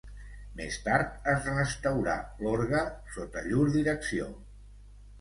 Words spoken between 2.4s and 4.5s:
l'orgue sota llur direcció.